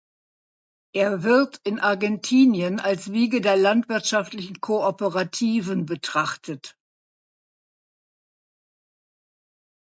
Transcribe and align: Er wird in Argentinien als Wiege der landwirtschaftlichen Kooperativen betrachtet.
Er 0.95 1.21
wird 1.21 1.59
in 1.63 1.79
Argentinien 1.79 2.79
als 2.79 3.11
Wiege 3.11 3.39
der 3.39 3.55
landwirtschaftlichen 3.55 4.59
Kooperativen 4.59 5.85
betrachtet. 5.85 6.75